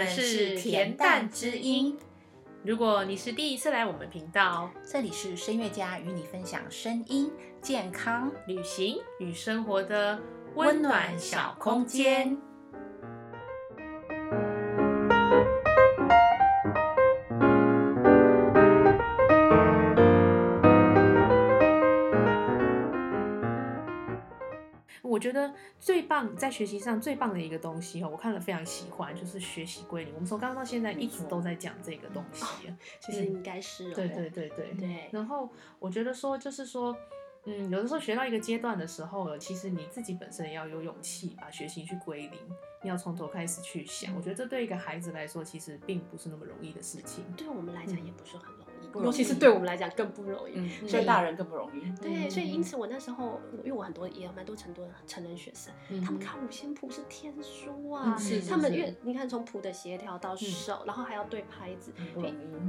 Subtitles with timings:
[0.00, 1.98] 们是恬淡之音。
[2.64, 7.30] 如果你是第一次来我们频道，这里是声乐家与你分享声音、
[7.60, 10.18] 健康、旅行与生活的
[10.54, 12.36] 温暖小空间。
[25.20, 30.14] 觉得最棒在学习上最棒的一个东西哦，我看了非常喜欢，就是学习归零。
[30.14, 32.44] 我们从刚刚到现在一直都在讲这个东西，
[32.98, 35.08] 其实应该是对对对对对。
[35.12, 36.96] 然后我觉得说就是说，
[37.44, 42.38] 嗯，有的时候学到一个阶段的时候，其实你自己本身也要有勇气把学习去归零，
[42.82, 44.14] 你要从头开始去想。
[44.16, 47.24] 我觉得这对一个孩子来说，其实并不是那么容易的事情。
[47.36, 48.69] 对我们来讲也不是很容易。
[48.94, 51.80] 尤其是对我们来讲更不容易，所以大人更不容易。
[52.00, 55.72] 对，所以因此我那时候，因为我很多也有蛮多成多成人学生，
[56.04, 58.16] 他们看五线谱是天书啊，
[58.48, 61.92] 他们因为你看从谱的协调到手，然后还要对拍子，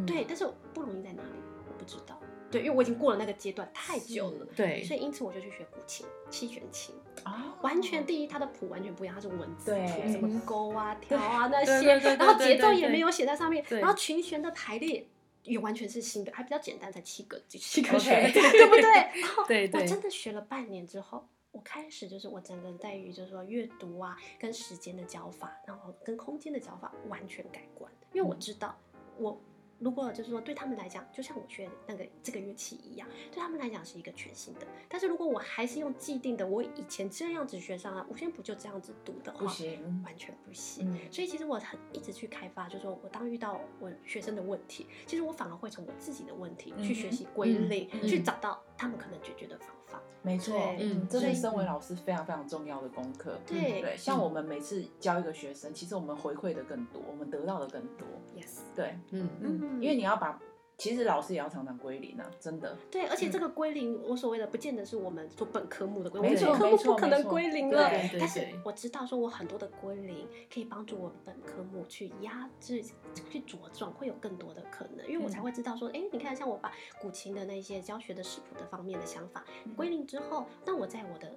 [0.06, 1.30] 对，但是不容易在哪里？
[1.68, 2.20] 我不知道。
[2.52, 15.08] 对，因为我已经过了那个阶段太久了，对，所以因此我就去学古琴、七弦琴啊，完全第一它的谱完全不一样，它是文字谱，什么勾啊、挑啊那些，然后节奏也没有写在上面，然后琴弦的排列。
[15.44, 18.84] 也完全是新的，还比较简单，才七个七个学， 对不对？
[19.22, 28.78] 然后我真的学了半年之后，我开始就是我整个在于就是说阅读啊，跟时间的教法，然后跟空间的教法完全改观，因为我知道
[29.17, 29.39] 我。
[29.82, 34.68] 如果就是说对他们来讲，就像我学那个这个乐器一样，对他们来讲是一个全新的。
[34.88, 40.96] 但是如果我还是用既定的，我以前这样子学上啊，五线谱就这样子读的话，不行，完全不行。
[41.12, 49.81] 所以其实我很一直去开发，就是说我当遇到我学生的问题，其实我反而会从我自己的问题去学习归类，去找到他们可能解决的方法。
[50.23, 53.39] 没错，嗯，这是身为老师非常非常重要的功课。
[53.45, 58.08] 对对，像我们每次教一个学生，其实我们回馈的更多，我们得到的更多。
[58.36, 60.39] Yes，对，嗯嗯，因为你要把。
[60.81, 62.75] 其实老师也要常常归零啊，真的。
[62.89, 67.87] 对，而且这个归零，我所谓的不见得是我们做本科目的归零，没错科目不可能归零了。
[68.17, 72.83] 但是我知道，说我很多的归零可以帮助我本科目去压制、
[73.30, 75.08] 去茁壮，会有更多的可能。
[75.08, 79.45] 因为我才会知道说，哎，你看，像我把古琴的那些教学的视谱的方面的想法
[79.77, 81.30] 归零之后，那我在我的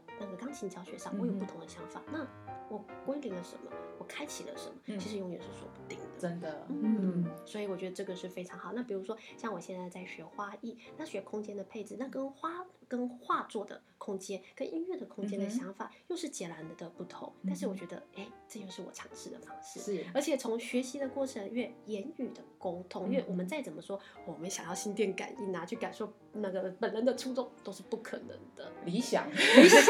[0.54, 2.00] 那个钢琴教学上，我有不同的想法。
[2.12, 2.24] 那
[2.68, 3.70] 我归零了什么？
[3.98, 4.98] 我开启了什么？
[4.98, 6.04] 其实永远是说不定的。
[6.18, 8.72] 真的，嗯，所以我觉得这个是非常好。
[8.72, 12.63] 那比如说，像我现在在学花艺，那学空间的配置，那跟花。
[12.96, 19.80] 跟画作的空间、跟音乐的空间的想法又是截然的不同，但是我觉得，哎，这又是我尝试的方式。
[19.80, 28.70] 是，而且从学习的过程，越言语的沟通，因为我们再怎么说，我们想要心电感应啊，去感受那个本人的初衷，都是不可能的。
[28.84, 29.84] 理想，理想，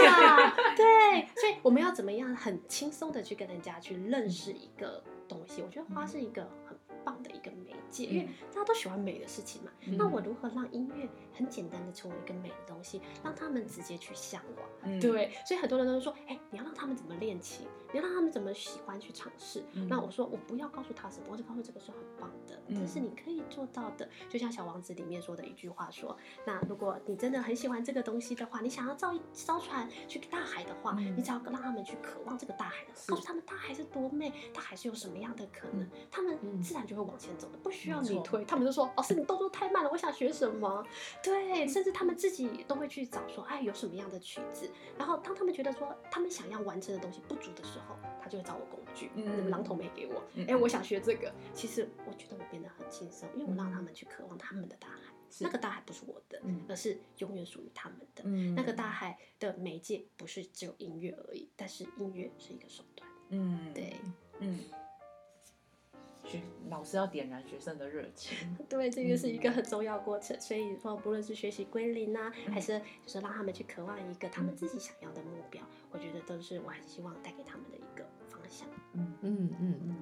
[0.76, 5.62] 对，所以我们要怎么样很轻松的去跟人家去认识一个东西？
[5.62, 6.73] 我觉得花是一个很
[7.04, 9.70] 棒的一个媒介，因为大家都喜欢美的事情嘛。
[9.98, 13.00] 那我如何让音乐很简单的成为一个美的东西？
[13.22, 19.62] 让他们直接去向往，对，所以很多人都说，哎，你要让他们怎么练琴，你要让他们怎么喜欢去尝试。
[19.88, 24.08] 那我说，我不要告诉他什么，我只告诉这个是很棒的，这是你可以做到的。
[24.28, 26.16] 就像《小王子》里面说的一句话说，
[26.46, 38.44] 那如果你真的很喜欢这个东西的话，你想要造一艘船去大海的话，你只要让他们去渴望这个大海的，告诉他们大海是多美，大海是有什么样的可能，他们自然就会往前走的，不需要你推。
[38.44, 40.84] 他们就说，老师你动作太慢了，我想学什么？
[41.22, 43.04] 对，甚至他们自己都会去。
[43.14, 44.68] 找说哎有什么样的曲子，
[44.98, 49.10] 然后当他们觉得说他们想要完成的东西不足的时候，他就会找我工具。
[49.14, 51.32] 嗯，榔头没给我，哎，我想学这个。
[51.52, 55.12] 其实我觉得我变得很轻松，因为我让他们去渴望他们的大海。
[55.40, 58.24] 那个大海不是我的，而是永远属于他们的。
[58.56, 63.08] 那个大海的媒介不是只有音乐而已，但是音乐是一个手段。
[63.28, 63.96] 嗯，对，
[64.40, 64.58] 嗯。
[66.38, 68.36] 学老师要点燃学生的热情，
[68.68, 70.38] 对，这个是一个很重要过程。
[70.40, 78.66] 所以说，不论是学习归零啊，还是就是让他们去渴望一个他们自己想要的目标，我觉得都是我很希望带给他们的一个方向。
[78.92, 79.96] 嗯嗯嗯嗯。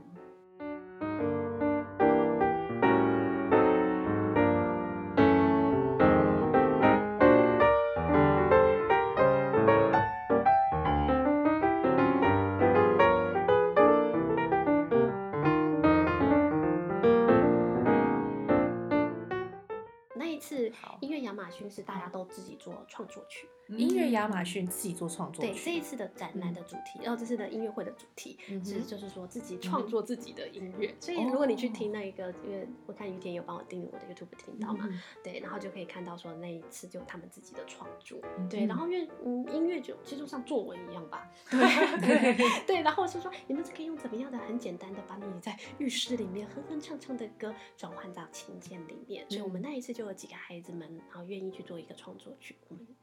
[21.43, 25.83] 亚马逊是大家都自己做创作曲音乐亚马逊自己做创作对这一。
[25.83, 30.95] 次的展览的主题然后这次的音乐会的主题其实就是说自己创作自己的音乐。
[31.01, 34.89] 所以如果你去听那一个因为我看雨田有帮我订阅我的 youtube 听到嘛
[35.23, 41.61] 对然后就可以看到说那一次就他们自己的创作对然后乐嗯音乐就其实就像作文一样吧对。
[42.01, 42.83] 对对。
[42.83, 49.27] 然后是说你们是可以用怎么样的很简单的把你在浴室里面哼哼唱唱的歌转换到琴键里面。
[49.29, 52.55] 所以我们那一次就有几个孩子们然后愿意去做一个创作剧。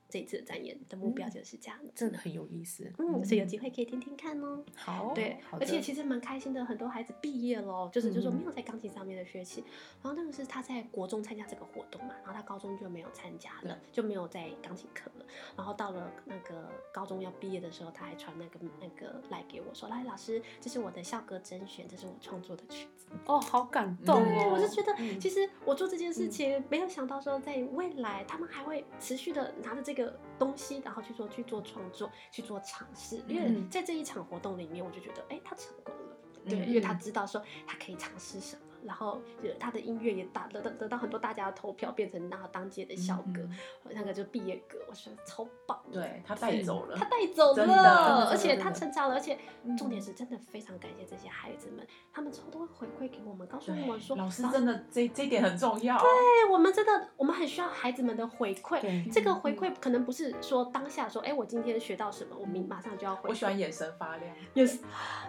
[0.10, 1.92] 这一次的展演的目标嗯就是这样子。
[1.96, 2.92] 真的很有意思。
[2.98, 4.64] 嗯，所以有机会可以听听看哦。
[4.76, 9.64] 好，对，而且其实蛮开心的，很多孩子毕业了，就是就说嗯没有在钢琴上面的学习，
[10.02, 15.26] 然后那个是他在国中参加这个活动嘛，然后他高中就没有参加了，就没有在钢琴课了，
[15.56, 23.08] 然后到了那个高中要毕业的时候，他还传那个那个来给我说，来老师，这是我的校歌甄选，这是我创作的曲子。
[23.26, 24.50] 哦，好感动对哦！
[24.54, 29.99] 我是觉得，嗯其实我做这件事情，没有想到说，在未来他们还会持续的拿着这个
[30.38, 33.24] 东西，然后去做去做创作，去做尝试。
[33.28, 33.70] 因为嗯。
[33.70, 36.50] 在这一场活动里面，我就觉得，哎，他成功了，嗯。
[36.50, 43.52] 对，因为他知道说他可以尝试什么，然后就他的音乐也打得得得到很多大家的投票，变成那当届的校歌，嗯
[43.92, 45.80] 那个就毕业歌，我觉得超棒。
[45.92, 55.98] 对他带走了 他，带走了，而且他成长了，而且嗯重点是真的非常感谢这些孩子们，他们之后都会回馈给我们，告诉我们说，老师真的这这一点很重要。
[55.98, 56.08] 对
[56.52, 59.12] 我们真的，我们很需要孩子们的回馈。
[59.12, 63.30] 这个回馈可能不是说当下说，哎，我今天学到什么，我明马上就要回。
[63.30, 64.80] 我喜欢眼神发亮，也是，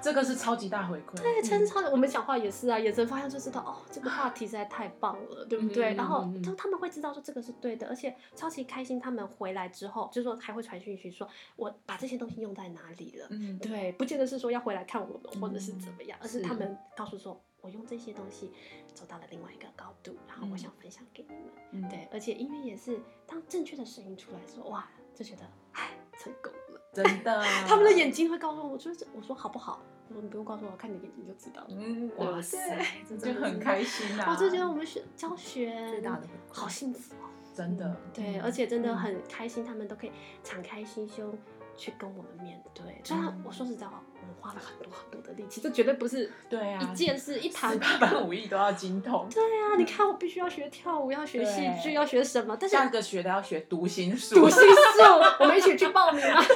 [0.02, 1.23] 这个是超级大回馈。
[1.23, 1.91] 对，真超的。
[1.91, 5.94] 我们讲话也是啊，眼神发亮就知道，哦，这个话题实在太棒了，对不对？
[5.94, 9.00] 嗯然后嗯嗯他他们会知道说这个是对的，而且超级开心。
[9.00, 11.26] 他们回来之后，就是说还会传讯息说，
[11.56, 13.26] 我把这些东西用在哪里了。
[13.31, 18.52] 嗯，对，不见得是说要回来看我们，或者是怎么样，而是是他们告诉说，我用这些东西
[18.94, 21.44] 走到了另外一个高度，然后我嗯想分享给你们。
[21.72, 25.42] 嗯，对，而且音乐也是，当正确的声音出来的时候，哇，就觉得
[25.72, 26.81] 哎，成功了。
[26.92, 29.81] 真的， 他们的眼睛会告诉我，就是我说好不好？
[30.21, 31.69] 你不用告诉我，看你的眼睛就知道了。
[31.71, 34.27] 嗯，哇塞对，这就很开心呐。
[34.29, 37.29] 我就觉得我们学教学最大的好幸福哦。
[37.55, 40.12] 真的，对，嗯而且真的嗯很开心，他们都可以
[40.43, 41.37] 敞开心胸
[41.77, 42.85] 去跟我们面对。
[43.05, 49.29] 虽然嗯我说实在话，我们花了很多很多的力气，这绝对不是对啊一件事一堂十八般武艺都要精通。
[49.31, 52.57] 对啊，你看我必须要学跳舞，要学戏剧，要学什么？
[52.59, 55.03] 但是下个学的要学读心术，读心术，
[55.41, 56.41] 我们一起去报名啊！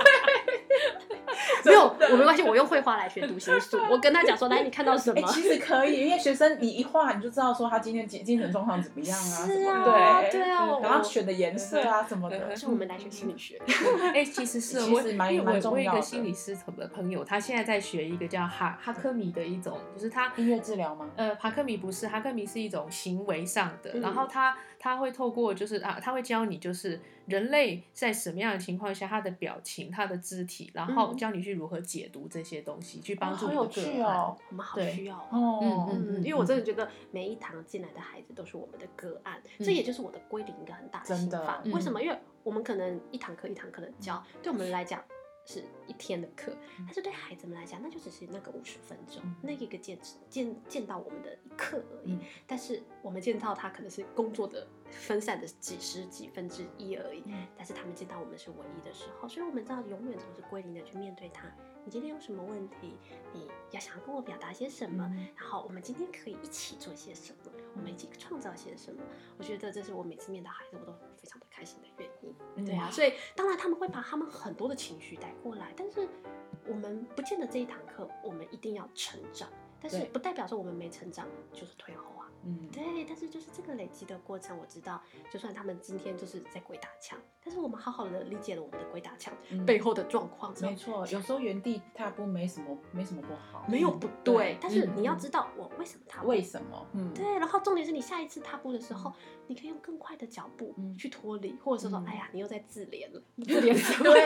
[1.64, 3.78] 没有，我没关系，我用绘画来学读心术。
[3.90, 5.28] 我跟他讲说，来，你看到什哎、么？
[5.32, 13.60] 其实可以，因为学生你一画你就知道说他今天精精神状况怎么样啊，是什么啊，对对啊，然后我选的颜色啊什么的，是我们来学心理学。
[14.14, 21.08] 哎、其实是我，其实蛮因为我我有一个心理师的朋友，他现在在学一个叫哈哈科米的一种，就是他音乐治疗吗？
[21.16, 34.16] 呃，哈克米不是，哈克米是一种行为上的，嗯然后他他会透过就是啊，他会教你就是人类在什么样的情况下，他的表情、他的肢体，然后嗯教你去如何解读这些东西，去帮哦助你的个好有趣案。
[34.16, 35.60] 哦，我们好需要哦。
[35.62, 41.60] 嗯，嗯嗯，因为我真的觉得每一堂进来的孩子都是我们的个案，这也就是我的归零一个很大的真的心法。
[41.64, 42.02] 嗯为什么？
[42.02, 45.02] 因为我们可能一堂课一堂课的教，对我们来讲
[45.46, 49.98] 是一天的课，但是对孩子们来讲，那就只是那个五十分钟，嗯那一个见
[50.28, 52.12] 见见到我们的一刻而已。
[52.12, 61.44] 嗯但是我们见到他可能是工作的分散的几十几分之一而已，嗯但是他们见到我们是唯一的时候，所以我们知道永远总是归零的去面对他。
[61.84, 62.94] 你今天有什么问题？
[63.34, 65.04] 你要想要跟我表达些什么？
[65.12, 67.52] 嗯然后我们今天可以一起做些什么？
[67.76, 69.02] 我们一起创造些什么？
[69.38, 72.34] 我觉得这是我每次面对孩子我都非常的开心的原因。
[72.56, 76.08] 嗯对啊，所以当然他们会把他们很多的情绪带过来，但是
[76.66, 79.50] 我们不见得这一堂课我们一定要成长，
[79.80, 82.23] 但是不代表说我们没成长就是退后啊。
[82.46, 89.64] 嗯，对，但是就是这个累积的过程，我知道，就算他们今天就是在鬼打墙，但是我们好好的理解了我们的鬼打墙嗯。
[89.64, 96.28] 背后的状况没，错，有时候原地踏步没什么没什么不好，没有不对，但是嗯你要知道我为什么踏步。
[96.28, 96.86] 为什么？
[96.92, 99.12] 嗯，对，然后重点是你下一次踏步的时候，
[99.46, 100.96] 你可以用更快的脚步嗯。
[100.98, 102.06] 去脱离，或者是说，嗯。
[102.06, 104.04] 哎呀，你又在自怜了，自怜什么？
[104.12, 104.22] 对，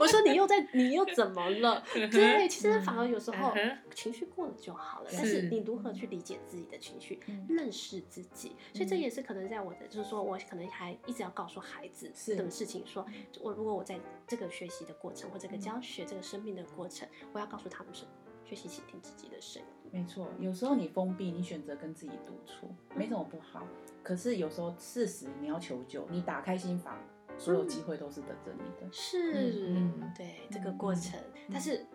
[0.00, 1.82] 我说你又在，你又怎么了？
[1.92, 3.52] 对，其实反而有时候
[3.94, 13.06] 情绪过了就好了，但是是你如何去理解自己的情绪，嗯认识自己，所以这嗯也是可能在我的，就是说我可能还一直要告诉孩子是这种事情，说
[13.40, 18.10] 我如果我在这个学习的过程或这个嗯教学这个生命的过程，我要告诉他们什么？
[18.42, 19.68] 学习倾听自己的声音。
[19.92, 23.64] 没错，有时候你封闭，你选择跟自己独处，没什么不好。
[24.02, 26.98] 可是有时候事实你要求救，你打开心房，
[27.40, 28.92] 所有机会都是等着你的。
[28.92, 31.18] 是，嗯对这个过程，
[31.50, 31.86] 但是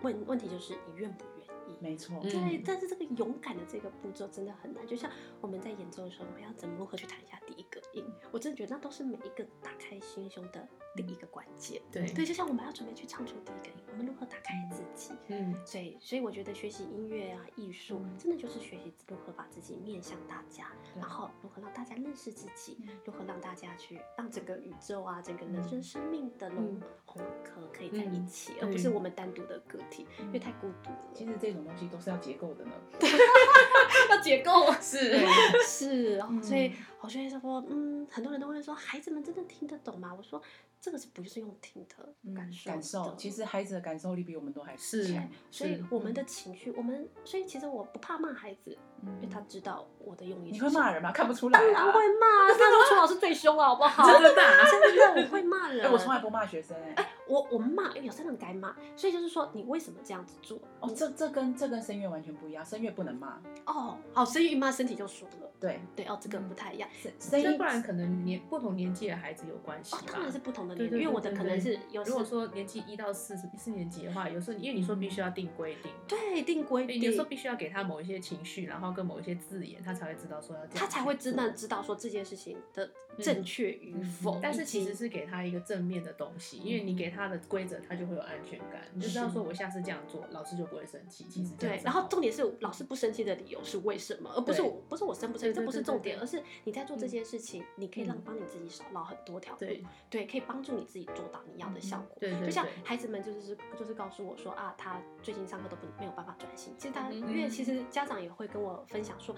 [0.00, 1.76] 问问题就是你愿不愿意。
[1.78, 2.30] 没错，嗯。
[2.30, 5.10] 对，但是这个勇敢的这个步骤真的很难，就像
[5.42, 11.80] 我们在演奏的时候，我们要怎么如何去弹一下第一个应，我真的觉得那都是每一个打开心胸的第一个关键。
[11.90, 15.14] 对对，就像我们要准备去唱出第一个音，我们如何打开自己？
[15.28, 30.98] 嗯，所以，所以我觉得学习音乐啊、艺术，真的就是学习如何把自己面向大家，对然后如何让大家认识自己，嗯如何让大家去让整个宇宙啊、整个人生生命的融嗯融合可以在一起，嗯而不是我们单独的个体，因为太孤独了。
[31.12, 32.72] 其实这种东西都是要结构的呢。
[34.10, 34.72] 要解构。
[34.80, 35.26] 是。
[35.66, 40.12] 是所以我就会说，嗯，很多人都会说，孩子们真的听得懂吗？
[40.16, 40.42] 我说
[40.84, 42.72] 这个是不是用听的感受的？
[42.72, 45.26] 感受，其实孩子的感受力比我们都还是强。
[45.50, 48.70] 所以我们的情绪，我们所以其实我不怕骂孩子，
[49.02, 50.50] 因为嗯他知道我的用意。
[50.50, 50.92] 你会骂？
[50.92, 51.10] 人吗？
[51.10, 51.90] 看不出来 当然啊。
[51.90, 54.06] 会骂，他说楚老师最凶了，好不好？
[54.06, 55.80] 真的啊真的，我会骂人。
[55.88, 57.12] 哎，我从来不骂学生哎。
[57.26, 60.60] 我我们骂，因为有些人该骂，所以就是说，你为什么这样子做？
[60.80, 63.40] 哦，这这跟这跟声乐完全不一样，声乐不能骂。
[63.64, 65.50] 哦，好，所以一骂身体就熟了。
[65.58, 66.86] 对，对哦，这个不太一样。
[67.02, 70.02] 声声音这不然可能年不同年纪的孩子有关系吧，。
[70.02, 84.36] 哦当然是不同的年龄，对对对因为我的可能是有如果说年纪一到四四年级的话，有时候因为你说必须要定规定，对定规定，有时候必须要给他某一些情绪，然后跟某一些字眼，他才会知道说要这样，他才会真的知道说这件事情的正确与否。
[84.36, 91.24] 嗯但是其实是给他一个正面的东西，因为你给他的规则，他就会有安全感，你就知道说我下次这样做，老师就不会生气。
[91.30, 102.16] 其实对，然后重点是老师不生气的理由是为什么，而不是我不是我生不生气，这不是重点，而是你在做这件事情，你可以让嗯帮你自己少绕很多条路，对对，可以帮助你自己做到你要的效果。
[102.18, 106.74] 对对就像孩子们就是就是告诉我说啊，他最近上课都不没有办法专心。
[106.78, 109.34] 其实他、嗯因为其实家长也会跟我分享说，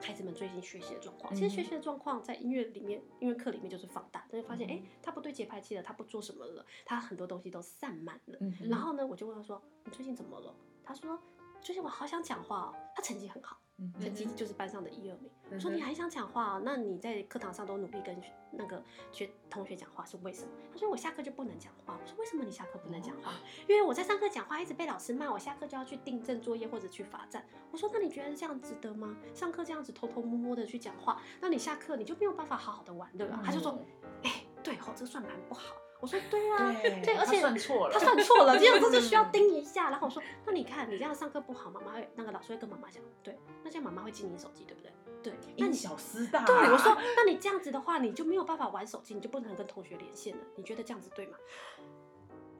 [0.00, 1.34] 孩子们最近学习的状况。
[1.34, 8.38] 其实学习的状况在音乐里面，音乐课里面就是放大，就会发现哎、诶他不对节拍器了，他不做什么了，他很多东西都散漫了。
[8.40, 10.54] 嗯然后呢，我就问他说，你最近怎么了？
[10.84, 11.18] 他说
[11.60, 13.58] 最近我好想讲话哦，他成绩很好。
[13.80, 15.30] 嗯成绩就是班上的一二名。
[15.50, 16.62] 我嗯说你还想讲话、哦？
[16.64, 18.20] 那你在课堂上都努力跟
[18.52, 20.48] 那个学同学讲话是为什么？
[20.72, 21.98] 他说我下课就不能讲话。
[22.00, 23.32] 我说为什么你下课不能讲话？
[23.66, 27.44] 因为我在上课讲话一直被老师骂，我下课就要去订正作业或者去罚站。
[27.70, 29.16] 我说那你觉得这样值得吗？
[29.34, 33.40] 上课这样子偷偷摸摸的去讲话，那你下课你就没有办法好好的玩对吧。
[33.44, 33.78] 他就说，
[34.22, 35.74] 哎、对哦，这算蛮不好。
[36.00, 39.90] 我说对啊，对对，而且他算错了他算错了，这样子就需要 盯一下。
[39.90, 44.90] 然后我说，那你看你这样上课不好，妈妈会那个老师会跟妈妈讲，对，那这样妈妈会记你手机，对不对？
[45.22, 46.44] 对，那小失大。
[46.46, 50.42] 对我说，那你这样子的话，你就没有办法玩手机，你就不能跟同学连线了。
[50.56, 51.36] 你觉得这样子对吗？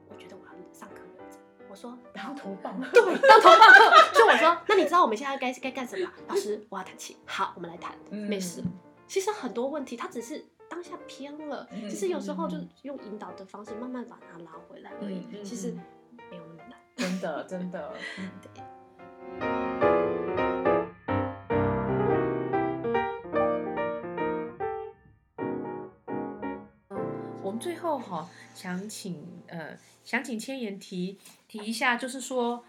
[0.09, 1.39] 我觉得我要上课认真。
[1.67, 2.79] 我说，当头棒。
[2.93, 3.97] 对，当头棒喝。
[4.13, 6.07] 所以我说，那你知道我们现在该该干什么？
[6.27, 7.17] 老师，我要弹琴。
[7.25, 8.61] 好，我们来弹，嗯没事。
[9.07, 15.27] 其实很多问题，他只是当下偏了，嗯只是有时候就用引导的方式慢慢把它拉回来而已。
[15.43, 16.79] 其实嗯没有那么难。
[16.95, 17.93] 真的真的。
[27.43, 32.63] 我们最后哈、想请呃想请千言提提一下，就是说，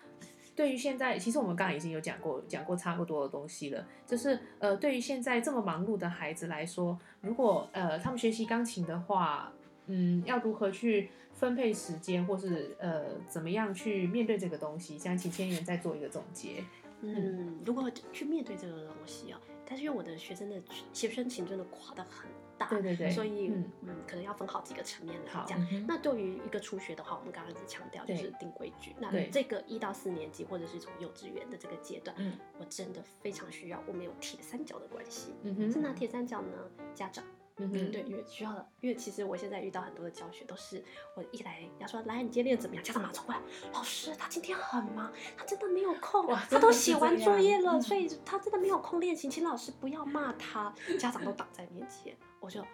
[0.55, 9.53] 对于现在，其实我们刚刚已经有讲过讲过差不多的东西了，就是呃对于现在这么忙碌的孩子来说，如果呃他们学习钢琴的话，
[9.87, 14.99] 嗯，要如何去分配时间，或是呃怎么样去面对这个东西？
[14.99, 16.63] 想请千言再做一个总结。
[17.01, 20.57] 嗯，如果去面对这个东西啊，但是因为我的学生的
[20.93, 22.31] 学生群真的垮的很
[22.65, 25.59] 大，对对对所以嗯嗯可能要分好几个层面来好讲。
[25.87, 28.95] 那对于一个初学的话，我们刚刚一直强调就是定规矩。
[28.99, 35.35] 那这个一到四年级或者是从幼稚园的这个阶段，嗯我真的非常需要我们有铁三角的关系。
[35.43, 36.57] 嗯哼是哪铁三角呢？
[36.95, 37.25] 家长。
[37.63, 42.85] 嗯哼，对，因为需要的，因为其实我现在遇到很多的教学都是，我一来要说来，你今天练得怎么样？
[42.85, 43.41] 家长马上冲过来，
[43.73, 52.69] 老师他今天很忙，他真的没有空，他都写完作业了，嗯所以他真的没有空练琴，请老师不要骂他，家长都挡在面前，我就好。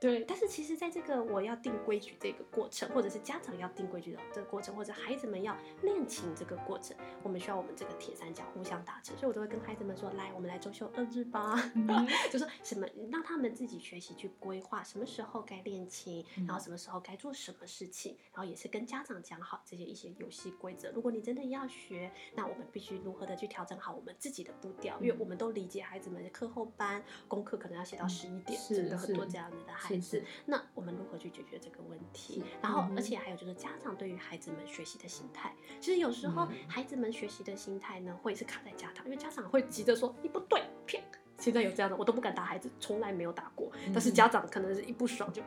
[0.00, 9.16] 对，但是其实，在这个我要定规矩这个过程，或者是家长要定规矩的这个过程，或者孩子们要练琴这个过程，我们需要我们这个铁三角互相达成。
[9.16, 11.56] 所以我都会跟孩子们说：“来，我们来周休二日吧。
[12.30, 20.92] 就说什么让他们自己学习去规划什么时候该练琴，然后什么时候该做什么事情，然后也是跟家长讲好这些一些游戏规则。
[20.92, 30.24] 如果你真的要学，那我们必须如何的去调整好我们自己的步调，因为我们都理解孩子们的课后班功课可能要写到十一点，真的很多这样子的孩是子是。
[30.46, 32.42] 那我们如何去解决这个问题？
[32.62, 41.02] 然后而且还有就是家长对于孩子们学习的心态，其实有时候嗯孩子们学习的心态呢，会是卡在家长，因为家长会急着说你不对，骗。
[41.38, 43.70] 现在有这样的，我都不敢打孩子，从来没有打过。
[43.92, 45.40] 但是嗯家长可能是一不爽就，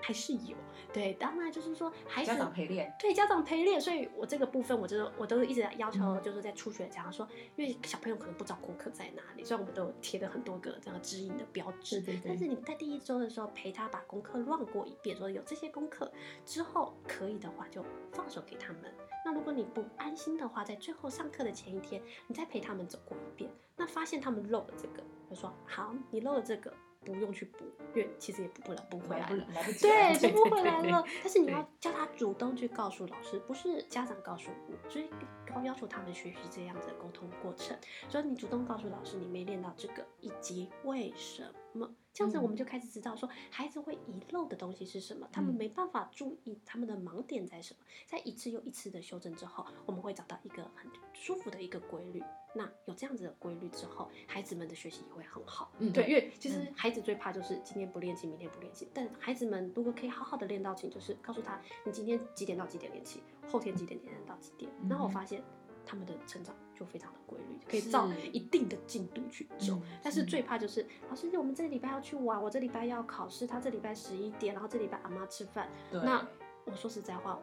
[0.00, 0.56] 还是有。
[0.92, 16.10] 对，当然就是说孩子家长陪练，对家长陪练，所以我这个部分我就我都一直要求，嗯就是在初学家长说，因为小朋友可能不知道功课在哪里，虽然我们都有贴了很多个这样指引的标志，对对对但是你在第一周的时候陪他把功课乱过一遍，说有这些功课
[16.44, 18.92] 之后可以的话就放手给他们。
[19.24, 26.72] 那如果你不安心的话，在最后上课的前一天，你再陪他们走过一遍，那发现他们漏了这个，就说好，你漏了这个。
[27.04, 27.64] 不用去补，
[27.94, 29.46] 因为其实也补不了，补 回来了。
[29.54, 31.04] 来不及对，了就不回来对了。
[31.22, 35.08] 但是你要叫他主动去告诉老师，不是家长告诉我，所以
[35.46, 37.76] 高要求他们学习这样子的沟通过程。
[38.08, 41.42] 所以你主动告诉老师你没练到这个，以及为什
[41.72, 47.80] 么，这样子嗯我们就开始知道说孩子会遗漏的东西是什么，他们嗯没办法注意他们的盲点在什么。
[48.06, 52.22] 在一次又一次的修正之后，我们会找到一个很舒服的一个规律。
[52.52, 55.70] 那有这样子的规律之后，孩子们的学习也会很好。
[55.78, 58.88] 嗯对，因为其实嗯孩子最怕就是今天不练琴，明天不练琴。
[58.92, 64.68] 但孩子们如果可以好好的练到琴，就是告诉他你今天几点到几点练琴，后天几点几点到几点。
[64.88, 65.42] 然后我发现
[65.86, 69.74] 他们的成长就非常的规律，可以照一定的进度去走。
[69.74, 75.68] 嗯但是嗯最怕就是老师，我们这个礼拜要去玩，我这礼拜要考试，他这礼拜十一点，然后这礼拜阿妈吃饭。
[75.92, 76.26] 那
[76.64, 77.38] 我说实在话，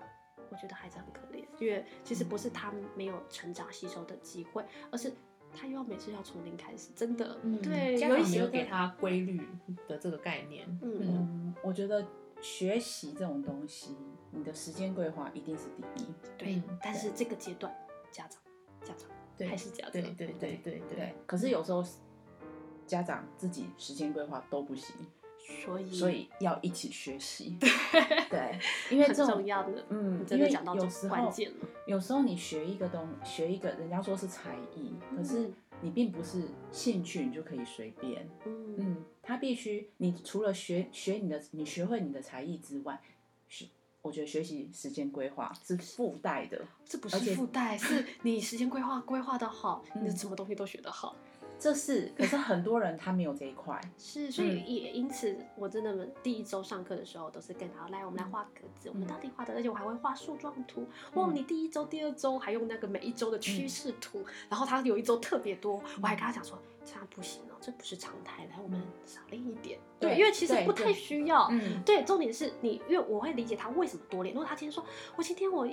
[0.50, 5.13] 我觉得孩子很可怜，因为其实不是他没有成长吸收的机会，而是
[5.53, 9.48] 他又要每次要从零开始，真的，嗯对，家长没有给他规律
[9.88, 10.67] 的这个概念。
[10.82, 12.03] 嗯嗯，我觉得
[12.41, 13.96] 学习这种东西，
[14.32, 16.08] 你的时间规划一定是第一。
[16.39, 17.72] 对嗯，但是这个阶段，
[18.12, 18.41] 家长，
[18.84, 21.84] 家长对还是家长，对对对对对，可是有时候
[22.86, 24.96] 家长自己时间规划都不行，
[25.65, 27.58] 所以所以要一起学习。
[28.29, 28.58] 对，
[28.89, 31.15] 因为很这种重要的，嗯真因为的讲到有时候
[31.86, 36.41] 有时候你学一个东，学一个人家说是才艺，可是嗯你并不是
[36.72, 38.27] 兴趣，你就可以随便。
[38.46, 43.00] 嗯嗯，他必须，你除了学学你的，你学会你的才艺之外，
[43.48, 43.67] 学，
[44.07, 46.59] 我觉得学习时间规划是附带的。
[46.85, 51.15] 这不是附带， 是你时间规划规划的好，你的嗯什么东西都学得好。
[51.59, 53.81] 这是，可是很多人他没有这一块。
[53.97, 60.87] 是，所以嗯也因此，我真的第一周上课的时候都是跟他来，我们来画格子，我们嗯到底画的，而且我还会画树状图。
[61.15, 66.57] 哇，嗯你第一周、第二周还用那个每一周的趋势图，然后他有一周特别多，我还跟他讲说，
[66.88, 69.77] 这样不行哦，这不是常态，来我们少练一点。
[70.00, 71.48] 对，对因为其实不太需要。
[71.51, 74.34] 嗯，对，重点是你，因为我会理解他为什么多练。
[74.34, 74.86] 如果他今天说，
[75.17, 75.67] 我今天我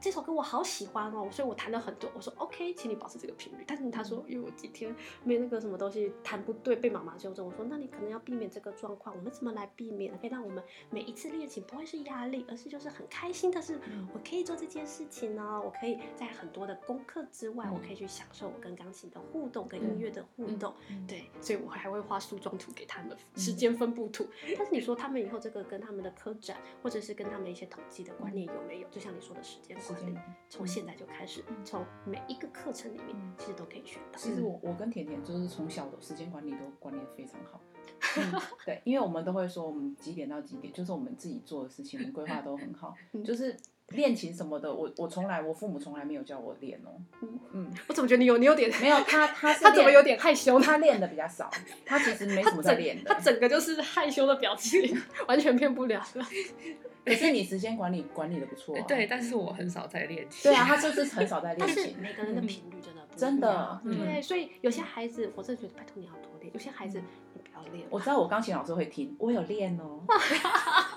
[0.00, 2.10] 这首歌我好喜欢哦，所以我弹了很多。
[2.14, 3.64] 我说 OK，请你保持这个频率。
[3.66, 7.46] 但是他说，因为我几天没那个什么东西弹不对，被妈妈纠正。
[7.46, 9.16] 我说，那你可能要避免这个状况。
[9.16, 10.16] 我们怎么来避免？
[10.18, 15.62] 可以让我们每一次练琴不会是压力，而是就是很开心的是，嗯我可以做这件事情呢。
[15.64, 20.74] 我可以在很多的功课之外，嗯我可以去享受我跟钢琴的互动，跟音乐的互动。
[20.90, 24.26] 嗯对，所以我还会画树状图给他们，时间分布图。
[24.56, 28.88] 但是你说他们以后这个跟他们的科展，或者是跟他们一些统计的观念有没有？
[28.90, 30.18] 就像你说的时间管理
[30.48, 34.18] 从现在就开始，从每一个课程里面嗯其实都可以学到。
[34.18, 37.60] 其实我我跟甜甜就是从小的时间管理都管理的非常好。
[38.16, 42.94] 嗯，对，因为我们都会说我们几点到几点，就是我们自己做的事情，我们规划都很好。
[43.12, 43.56] 嗯就是
[43.90, 47.00] 练琴什么的，我我从来我父母从来没有教我练哦。
[47.22, 50.60] 嗯嗯，我怎么觉得你有你有点没有他他是 他怎么有点害羞？
[50.60, 51.50] 他练的比较少，
[51.86, 53.20] 他其实没什么在练的他。
[53.20, 56.26] 整个就是害羞的表情，完全骗不了了。
[57.04, 58.84] 可是你时间管理管理的不错啊。
[58.86, 60.50] 对，但是我很少在练琴。
[60.50, 61.98] 对啊，他就是很少在但是练琴。
[61.98, 67.00] 每个人的频率真的不一样真的嗯对，所以有些孩子，我真的觉得拜托你要多练；有些孩子
[67.32, 67.86] 你不要练。
[67.88, 70.02] 我知道我钢琴老师会听，我有练哦。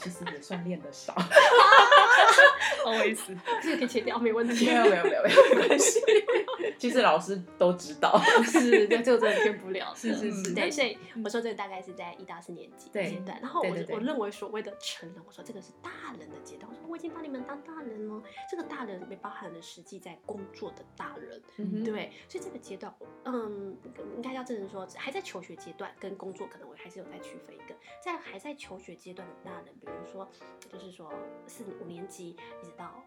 [0.00, 1.14] 其实也算练得少。
[2.84, 3.18] always
[3.62, 4.66] 这个可以切掉，没问题。
[4.66, 6.00] 没有没有没有没有没关系。
[6.78, 8.20] 其实老师都知道。
[8.44, 9.92] 是，对，这个真的骗不了。
[9.96, 21.42] 是是是嗯对，所以我说这个大概是在一到四年级对阶段，然后我我认为所谓的成人，我说这个是大人的阶段，我说我已经把你们当大人了，这个大人里面包含了实际在工作的大人，
[21.84, 23.76] 对，所以这个阶段，嗯，
[24.16, 30.30] 应该要正人说，还在求学阶段跟工作可能我还是有在区分一个，在还在求学阶段的大人，比如说
[30.70, 31.12] 就是说
[31.46, 33.02] 四五年级一直到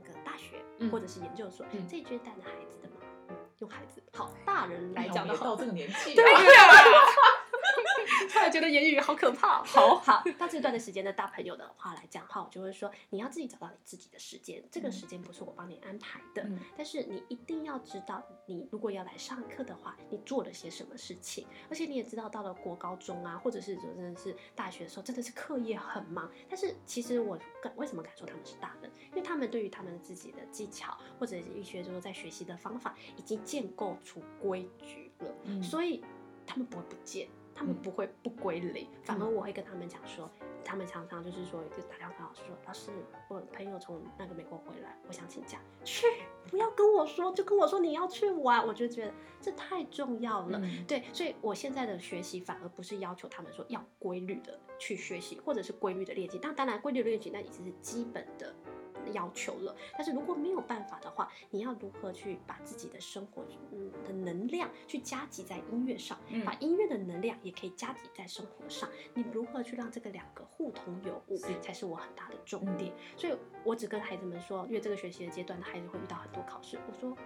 [0.00, 2.96] 那个大学、嗯或者是研究所、嗯这一阶段的孩子的嘛，
[3.28, 6.38] 嗯，用孩子好大人来讲的好到，这个年纪 对了。
[8.28, 9.62] 突然觉得言语好可怕。
[9.64, 26.30] 好好，到这段的时间的大朋友的话来讲的话，我就会说，你要自己找到你自己的时间，这个时间不是我帮你安排的，嗯但是你一定要知道，你如果要来上课的话，你做了些什么事情，而且你也知道，到了国高中啊，或者是说真的是大学的时候，真的是课业很忙。
[26.48, 28.90] 但是其实我敢为什么敢说他们是大人？
[29.10, 36.02] 因为他们对于他们自己的技巧，或者一些就是在学习的方法，已经建构出规矩了，嗯所以
[36.46, 37.28] 他们不会不见。
[37.54, 37.82] 他们嗯。
[37.82, 39.34] 不会不归零，反而嗯。
[39.34, 40.30] 我会跟他们讲说，
[40.64, 42.90] 他们常常就是说，就打电话跟老师说，老师，
[43.28, 46.06] 我朋友从那个美国回来，我想请假，去，
[46.48, 50.60] 不要跟我说，就跟我说你要去玩，我就觉得这太重要了。
[50.62, 50.84] 嗯。
[50.86, 56.38] 对，所以我现在的学习反而不是要求他们说要规律的去学习，或者是规律的练习。
[56.40, 58.54] 但当然，规律的练习那已经是基本的
[59.10, 59.74] 要求了。
[59.92, 68.88] 但是如果没有办法的话，你要如何去把自己的生活嗯的能量去加集在音乐上，嗯把音乐的能量也可以加集在生活上？
[69.14, 72.92] 你如何去让这个两个互通有无，是才是我很大的重嗯点。
[73.16, 77.16] 所以我只跟孩子们说，因为这个学习的阶段的，孩子会遇到很多考试，我说。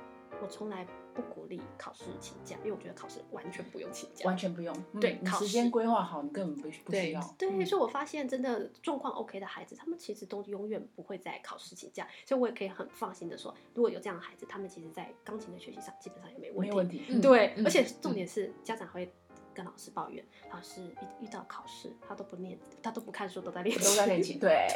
[0.42, 4.27] 我从来不鼓励考试请假，因为我觉得考试完全不用请假。
[4.27, 4.77] 完全不用。
[4.92, 7.35] 嗯对考你时间规划好，你根本不不需要。
[7.38, 16.61] 对，嗯所以我发现真的状况 OK 的孩子，他们其实都永远不会在考试请假，所以我也可以很放心的说，如果有这样的孩子，他们其实在钢琴的学习上基本上也没问题。
[16.61, 17.03] 没有问题。
[17.09, 19.11] 嗯对，嗯而且嗯重点是家长会
[19.57, 24.37] 跟老师抱怨，老师遇遇到考试他都不念，他都不看书，都在练都在练琴。
[24.40, 24.69] 对，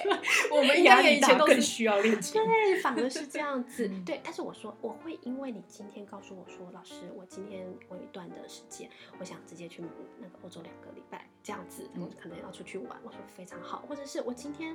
[0.50, 2.42] 我们应压力该也以前大更都是需要练琴。
[2.42, 3.86] 对，反而是这样 子。
[3.86, 8.88] 嗯对，但是我说我会因为你今天告诉我说，老师，我今天我有一段的时间，
[9.18, 9.82] 我想直接去
[10.18, 12.98] 那个欧洲两个礼拜这样子，我嗯可能要出去玩。
[13.04, 14.74] 我说非常好，或者是我今天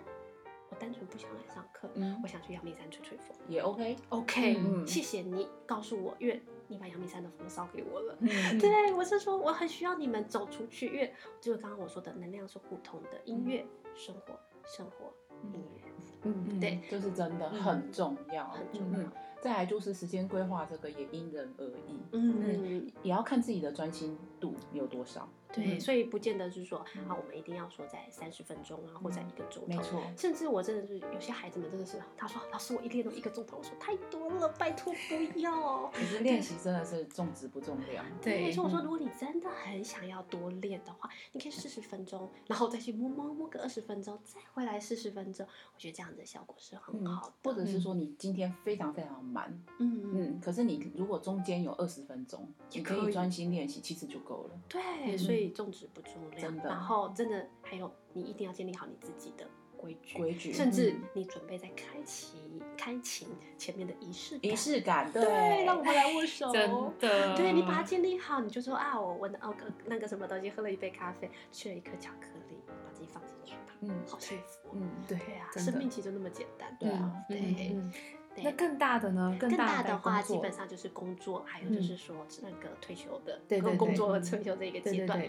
[0.69, 3.35] 我单纯不想来上课，嗯我想去阳明山吹吹风。
[3.47, 3.95] 也 OK。
[4.09, 8.17] OK，、嗯谢谢你告诉我，因为你把阳明山的风烧给我了。
[8.21, 15.13] 嗯，对，我是说我很需要你们走出去，因为就是刚刚我说的能量是互通的，音乐、生活、生活、
[15.54, 15.82] 音乐。
[16.23, 25.30] 嗯，对，就是真的嗯很重要，很重要嗯，再来就是时间规划，这个也因人而异，嗯，也要看自己的专心度有多少。
[25.55, 29.67] 对，嗯所以不见得是说啊嗯，我们一定要说在三十分钟啊，或在一个钟头。
[29.67, 35.87] 没错，甚至我真的是有些孩子们真的是，他说老师我一练都一个钟头，我说太多了，拜托不要。
[35.93, 38.05] 可是练习真的是重质不重量。
[38.21, 47.33] 对所以我说嗯如果你真的很想要多练的话，你可以四十分钟，然后再去摸摸摸个二十分钟，再回来四十分钟，我觉得这样子的效果是很嗯好的。
[47.43, 54.59] 或者是说你今天非常非常满，嗯嗯，嗯，可是你如果中间有二十分钟，你可以专心练习，其实就够了。
[54.67, 60.17] 对，嗯所以重质不重量，然后真的还有你一定要建立好你自己的规矩。
[60.17, 62.38] 规矩，甚至嗯你准备在开启
[62.77, 63.27] 开琴
[63.58, 74.71] 前面的仪式感，仪式感，对，让我们来握手， 真的，对你把它建立好，你就说啊，我闻哦个那个什么东西，喝了一杯咖啡，吃了一颗巧克力，把自己放进去吧，嗯好幸福哦。
[74.73, 76.75] 嗯，对对啊，生命其实就那么简单。
[76.79, 79.35] 对啊对嗯嗯对那更大的呢？
[79.39, 85.21] 更大大的话，基本上就是工作，还有就是说那个退休的，对工作和嗯退休这一个阶段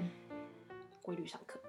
[1.02, 1.60] 规律上课。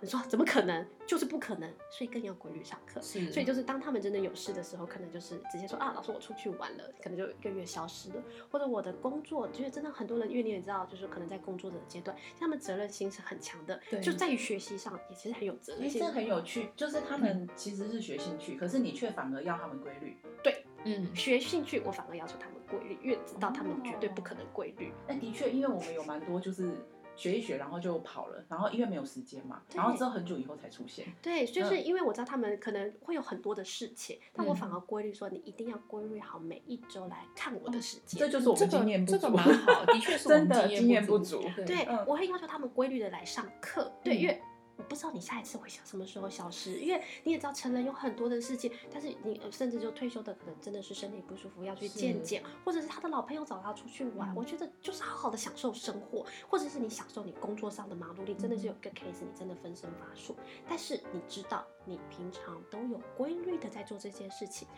[0.00, 0.86] 你说怎么可能？
[1.06, 3.00] 就是不可能，所以更要规律上课。
[3.00, 16.00] 是，所以就是当他们真的有事的时候，可能就是直接说啊，老师我出去玩了，可能就一个月消失了，或者我的工作，就是真的很多人，因为你也知道，就是可能在工作的阶段，他们责任心是很强的，就在于学习上也其实很有责哎，任心。
[16.02, 20.16] 这很有趣，就是他们其实是学兴趣，可是你却反而要他们规律。
[20.42, 24.92] 对嗯，学兴趣，我反而要求他们规律，因为知道他们绝对不可能规律。
[25.08, 26.70] 那的确，因为我们有蛮多就是
[27.18, 31.04] 学一学，然后就跑了，然后因为没有时间嘛，然后之后很久以后才出现。
[31.20, 38.20] 对，就是嗯因为我知道他们可能会有很多的事情，但我嗯反而规律说，你一定要规律好每一周来看我的时间。
[38.20, 41.42] 这就是我们经验不足，这个蛮好，的确是我 们真的经验不不足。
[41.66, 43.92] 对，嗯我会要求他们规律的来上课。
[44.04, 44.40] 对，嗯因为
[44.78, 60.36] 我不知道你下一次会想什么时候消失，因为你也知道成人有很多的事情，但是你呃甚至就退休的可能真的是身体不舒服要去见是见，或者是他的老朋友找他出去玩，嗯我觉得就是好好的享受生活，或者是你享受你工作上的忙碌，你真的是有一个 case，你真的分身乏术，
[60.68, 64.68] 但是你知道你平常都有规律的在做这件事情。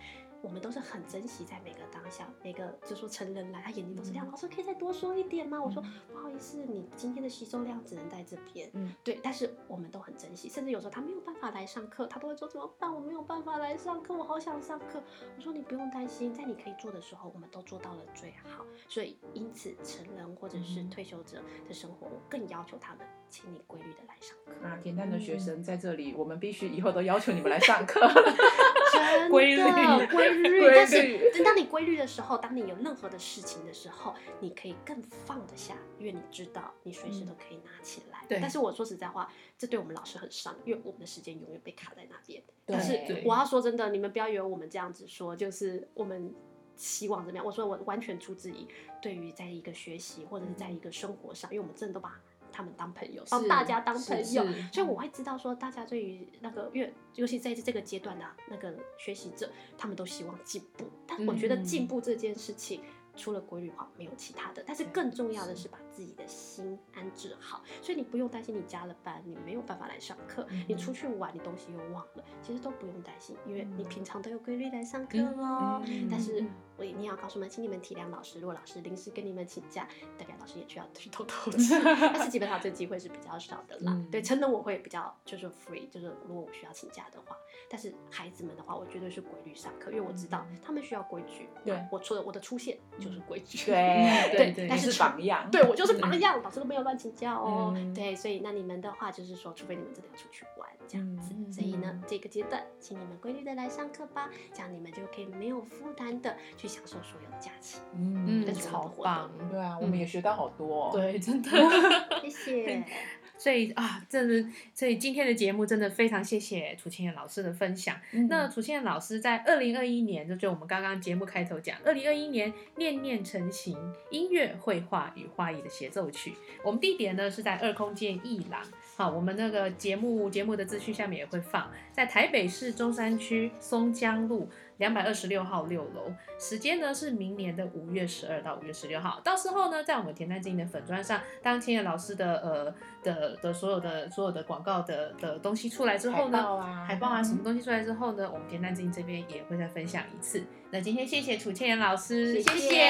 [0.43, 4.27] 我们都是很珍惜在每个当下，每个就说成人来，他眼睛都是亮。
[4.27, 5.61] 嗯老师可以再多说一点吗？
[5.63, 8.71] 我说嗯不好意思，你今天的吸收量只能在这边。
[8.75, 12.95] 嗯，对，但是我们都很珍惜，甚至有时候他没有办法来上课，他都会说怎么办？
[12.95, 15.03] 我没有办法来上课，我好想上课。
[15.37, 18.65] 我说你不用担心，在你可以做的时候，我们都做到了最好。
[18.89, 24.53] 所以因此，成人或者是嗯退休者的生活，我更要求他们，请你规律的来上课。
[24.63, 28.01] 那恬淡的学嗯生在这里，我们必须以后都要求你们来上课。
[28.93, 38.25] 真的规律规律，但是等当你规律的时候，当你有任何的事情的时候，你可以更放得下，因为你知道你随时都可以拿起来。
[38.29, 42.43] 对但是我说实在话，这对我们老师很伤，因为我们的时间永远被卡在那边。
[42.67, 46.35] 对但是我要说真的，你们不要以为我们这样子说，就是我们。
[46.77, 47.45] 希望怎么样？
[47.45, 48.67] 我说我完全出自于
[49.03, 52.19] 对于在一个学习或者是在一个生活上，因为我们真的都把
[52.61, 60.85] 他们当朋友，帮大家当朋友，所以我会知道说，大家对于那个越，尤其在这个阶段的、那个学习者，他们都希望进步。
[61.07, 61.65] 但我觉得嗯。
[61.65, 62.83] 进步这件事情，
[63.17, 64.63] 除了规律化，没有其他的。
[64.67, 65.69] 但是更重要的是。
[65.69, 75.83] 把自自己的心安置好，所以你不用担心你加了班，你没有办法来上课，嗯你出去玩，你东西又忘了，其实都不用担心，因为你平常都有规律来上课喽。
[75.87, 76.09] 嗯。
[76.11, 76.43] 但是
[76.81, 83.93] 我一定要告诉你们，请你们体谅老师，如果老师临时跟你们请假，代表老师也需要去偷偷 吃，但是基本上这机会是比较少的啦。
[83.93, 87.37] 嗯对，成人我会比较就是 free，就是如果我需要请假的话，
[87.69, 91.47] 但是孩子们的话，我绝对是规律上课，因为我知道他们需要规矩。
[91.67, 93.59] 对我除了我的出现就是规矩。
[93.67, 97.75] 对 对对但是榜样，对我就是榜样，老师都没有乱请假哦。
[97.77, 107.79] 嗯对，所以那你们的话就是说，除非你们真的要出去玩这样子，嗯所以呢，这个阶段，请你们规律的来上课吧，这样你们就可以没有负担的去享受所有的假期。
[107.95, 111.51] 嗯超棒，对啊，我们也学到好多哦。，对， 真的。
[112.23, 112.85] 谢谢。
[113.37, 117.97] 所以啊，真的，所以今天的节目真的非常谢谢楚清燕老师的分享。
[118.13, 123.79] 嗯那楚清燕老师在二零二一年，就就我们刚刚节目开头讲，二零二一年念念成型
[124.11, 126.35] 音乐、绘画与画艺的协奏曲。
[126.63, 128.63] 我们地点呢是在二空间艺廊。
[129.01, 136.13] 好，我们那个节目节目的资讯下面也会放，在台北市中山区松江路两百二十六号六楼。
[136.39, 139.19] 时间呢是明年的五月十二到五月十六号。
[139.25, 150.45] 到时候呢，在我们田丹经的粉砖上，当千叶老师的呃的的所有的所有的广告的的东西出来之后呢，海报啊海报啊什么东西出来之后呢，我们田丹经这边也会再分享一次。
[150.71, 152.83] 那今天谢谢楚千言老师，谢谢